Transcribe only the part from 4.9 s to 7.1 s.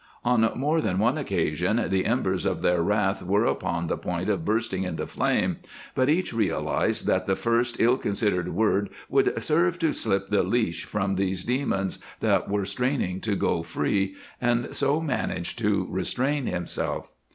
flame, but each realized